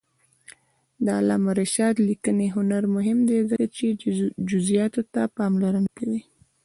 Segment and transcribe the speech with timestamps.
[1.05, 3.85] د علامه رشاد لیکنی هنر مهم دی ځکه چې
[4.49, 6.21] جزئیاتو ته پاملرنه کوي.